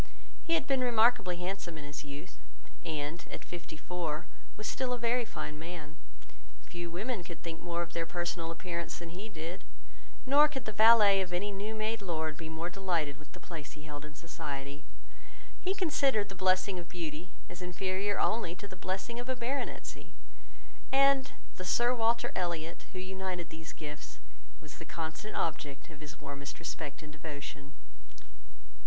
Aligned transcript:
He 0.43 0.55
had 0.55 0.65
been 0.65 0.79
remarkably 0.79 1.37
handsome 1.37 1.77
in 1.77 1.85
his 1.85 2.03
youth; 2.03 2.39
and, 2.83 3.23
at 3.29 3.45
fifty 3.45 3.77
four, 3.77 4.25
was 4.57 4.65
still 4.65 4.93
a 4.93 4.97
very 4.97 5.25
fine 5.25 5.59
man. 5.59 5.95
Few 6.63 6.89
women 6.89 7.23
could 7.23 7.43
think 7.43 7.61
more 7.61 7.83
of 7.83 7.93
their 7.93 8.07
personal 8.07 8.49
appearance 8.49 8.97
than 8.97 9.09
he 9.09 9.29
did, 9.29 9.63
nor 10.25 10.47
could 10.47 10.65
the 10.65 10.71
valet 10.71 11.21
of 11.21 11.31
any 11.31 11.51
new 11.51 11.75
made 11.75 12.01
lord 12.01 12.35
be 12.35 12.49
more 12.49 12.67
delighted 12.67 13.17
with 13.19 13.33
the 13.33 13.39
place 13.39 13.73
he 13.73 13.83
held 13.83 14.03
in 14.03 14.15
society. 14.15 14.83
He 15.61 15.75
considered 15.75 16.29
the 16.29 16.33
blessing 16.33 16.79
of 16.79 16.89
beauty 16.89 17.29
as 17.47 17.61
inferior 17.61 18.19
only 18.19 18.55
to 18.55 18.67
the 18.67 18.75
blessing 18.75 19.19
of 19.19 19.29
a 19.29 19.35
baronetcy; 19.35 20.15
and 20.91 21.31
the 21.57 21.63
Sir 21.63 21.93
Walter 21.93 22.31
Elliot, 22.35 22.85
who 22.91 22.97
united 22.97 23.51
these 23.51 23.71
gifts, 23.71 24.17
was 24.61 24.79
the 24.79 24.83
constant 24.83 25.35
object 25.35 25.91
of 25.91 25.99
his 25.99 26.19
warmest 26.19 26.57
respect 26.57 27.03
and 27.03 27.13
devotion. 27.13 27.73